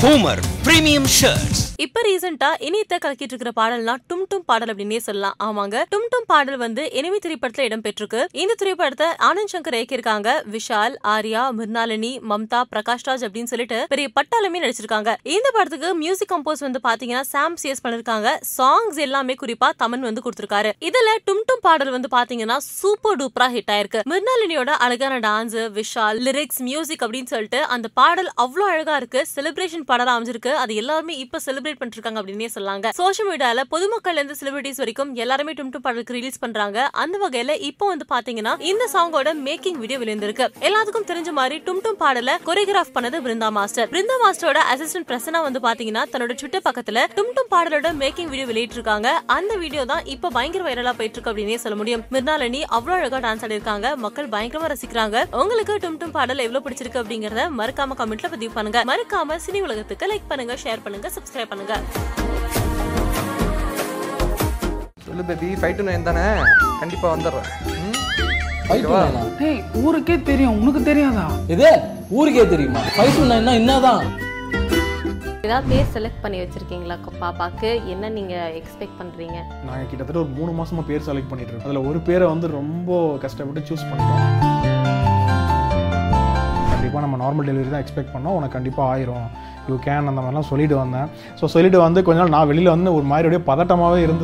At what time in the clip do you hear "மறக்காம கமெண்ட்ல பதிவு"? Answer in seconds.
57.60-58.52